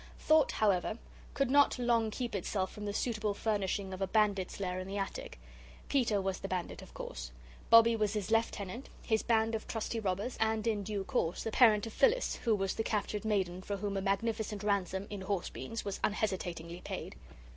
Thought, 0.17 0.53
however, 0.53 0.97
could 1.35 1.51
not 1.51 1.77
long 1.77 2.09
keep 2.09 2.33
itself 2.33 2.71
from 2.71 2.85
the 2.85 2.91
suitable 2.93 3.35
furnishing 3.35 3.93
of 3.93 4.01
a 4.01 4.07
bandit's 4.07 4.59
lair 4.59 4.79
in 4.79 4.87
the 4.87 4.97
attic. 4.97 5.39
Peter 5.89 6.19
was 6.19 6.39
the 6.39 6.47
bandit, 6.47 6.81
of 6.81 6.95
course. 6.95 7.29
Bobbie 7.69 7.95
was 7.95 8.13
his 8.13 8.31
lieutenant, 8.31 8.89
his 9.03 9.21
band 9.21 9.53
of 9.53 9.67
trusty 9.67 9.99
robbers, 9.99 10.37
and, 10.39 10.65
in 10.65 10.81
due 10.81 11.03
course, 11.03 11.43
the 11.43 11.51
parent 11.51 11.85
of 11.85 11.93
Phyllis, 11.93 12.37
who 12.37 12.55
was 12.55 12.73
the 12.73 12.83
captured 12.83 13.23
maiden 13.25 13.61
for 13.61 13.77
whom 13.77 13.95
a 13.95 14.01
magnificent 14.01 14.63
ransom 14.63 15.05
in 15.11 15.21
horse 15.21 15.49
beans 15.51 15.85
was 15.85 15.99
unhesitatingly 16.03 16.81
paid. 16.81 17.15